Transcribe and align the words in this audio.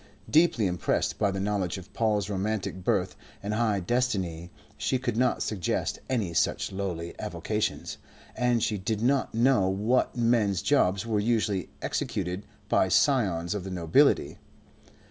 Deeply 0.31 0.65
impressed 0.65 1.19
by 1.19 1.29
the 1.29 1.39
knowledge 1.39 1.77
of 1.77 1.93
Paul's 1.93 2.27
romantic 2.27 2.83
birth 2.83 3.15
and 3.43 3.53
high 3.53 3.79
destiny 3.79 4.49
she 4.75 4.97
could 4.97 5.15
not 5.15 5.43
suggest 5.43 5.99
any 6.09 6.33
such 6.33 6.71
lowly 6.71 7.13
avocations, 7.19 7.99
and 8.35 8.63
she 8.63 8.79
did 8.79 9.03
not 9.03 9.35
know 9.35 9.69
what 9.69 10.17
men's 10.17 10.63
jobs 10.63 11.05
were 11.05 11.19
usually 11.19 11.69
executed 11.83 12.47
by 12.67 12.87
scions 12.89 13.53
of 13.53 13.63
the 13.63 13.69
nobility. 13.69 14.39